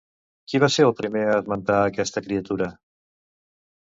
Qui 0.51 0.59
va 0.63 0.69
ser 0.75 0.85
el 0.85 0.93
primer 1.01 1.21
a 1.33 1.35
esmentar 1.41 1.77
aquesta 1.89 2.23
criatura? 2.29 2.71